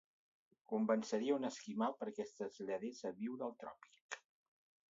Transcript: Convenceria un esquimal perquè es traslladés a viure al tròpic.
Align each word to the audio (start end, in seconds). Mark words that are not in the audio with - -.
Convenceria 0.71 1.35
un 1.41 1.45
esquimal 1.51 1.95
perquè 2.01 2.25
es 2.29 2.33
traslladés 2.39 3.05
a 3.11 3.15
viure 3.23 3.47
al 3.49 3.55
tròpic. 3.65 4.21